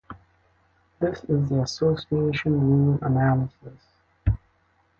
This 0.99 1.23
is 1.25 1.47
the 1.49 1.61
association 1.61 2.59
rule 2.59 2.97
analysis. 3.03 3.77